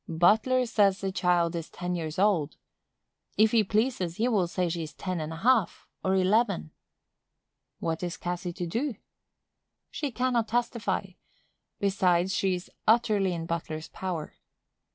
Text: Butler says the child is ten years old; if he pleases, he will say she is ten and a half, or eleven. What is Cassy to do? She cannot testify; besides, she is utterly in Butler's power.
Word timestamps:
Butler 0.09 0.65
says 0.65 0.99
the 0.99 1.11
child 1.11 1.55
is 1.55 1.69
ten 1.69 1.93
years 1.93 2.17
old; 2.17 2.57
if 3.37 3.51
he 3.51 3.63
pleases, 3.63 4.15
he 4.15 4.27
will 4.27 4.47
say 4.47 4.67
she 4.67 4.81
is 4.81 4.95
ten 4.95 5.21
and 5.21 5.31
a 5.31 5.35
half, 5.35 5.87
or 6.03 6.15
eleven. 6.15 6.71
What 7.79 8.01
is 8.01 8.17
Cassy 8.17 8.51
to 8.51 8.65
do? 8.65 8.95
She 9.91 10.09
cannot 10.11 10.47
testify; 10.47 11.11
besides, 11.79 12.33
she 12.35 12.55
is 12.55 12.71
utterly 12.87 13.33
in 13.35 13.45
Butler's 13.45 13.89
power. 13.89 14.33